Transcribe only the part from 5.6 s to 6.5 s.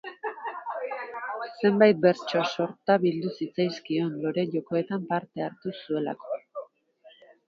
zuelako.